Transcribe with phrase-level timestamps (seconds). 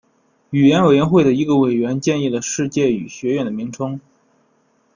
[0.49, 4.01] 语言委员会的一个委员建议了世界语学院的名称。